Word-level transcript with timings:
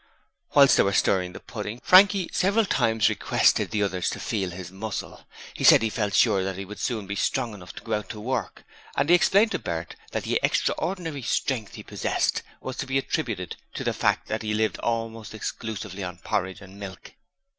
Whilst 0.55 0.77
they 0.77 0.81
were 0.81 0.93
stirring 0.93 1.33
the 1.33 1.39
pudding, 1.39 1.79
Frankie 1.83 2.27
several 2.33 2.65
times 2.65 3.07
requested 3.07 3.69
the 3.69 3.83
others 3.83 4.09
to 4.09 4.19
feel 4.19 4.49
his 4.49 4.71
muscle: 4.71 5.27
he 5.53 5.63
said 5.63 5.83
he 5.83 5.91
felt 5.91 6.15
sure 6.15 6.43
that 6.43 6.57
he 6.57 6.65
would 6.65 6.79
soon 6.79 7.05
be 7.05 7.15
strong 7.15 7.53
enough 7.53 7.71
to 7.73 7.83
go 7.83 7.93
out 7.93 8.09
to 8.09 8.19
work, 8.19 8.63
and 8.97 9.09
he 9.09 9.15
explained 9.15 9.51
to 9.51 9.59
Bert 9.59 9.95
that 10.11 10.23
the 10.23 10.39
extraordinary 10.41 11.21
strength 11.21 11.75
he 11.75 11.83
possessed 11.83 12.41
was 12.61 12.77
to 12.77 12.87
be 12.87 12.97
attributed 12.97 13.57
to 13.75 13.83
the 13.83 13.93
fact 13.93 14.25
that 14.27 14.41
he 14.41 14.55
lived 14.55 14.79
almost 14.79 15.35
exclusively 15.35 16.03
on 16.03 16.17
porridge 16.17 16.61
and 16.61 16.79
milk. 16.79 17.13